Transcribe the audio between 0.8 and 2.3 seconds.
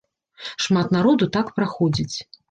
народу так праходзіць.